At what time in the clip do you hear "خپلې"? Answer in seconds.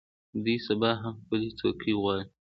1.21-1.49